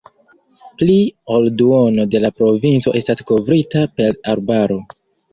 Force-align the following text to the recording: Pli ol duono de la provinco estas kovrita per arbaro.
Pli 0.77 0.93
ol 1.33 1.49
duono 1.59 2.05
de 2.15 2.21
la 2.23 2.31
provinco 2.39 2.93
estas 3.01 3.21
kovrita 3.33 3.83
per 4.01 4.17
arbaro. 4.33 4.79